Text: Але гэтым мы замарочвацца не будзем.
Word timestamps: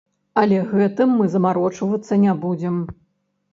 Але 0.41 0.61
гэтым 0.71 1.13
мы 1.19 1.29
замарочвацца 1.35 2.21
не 2.25 2.37
будзем. 2.49 2.83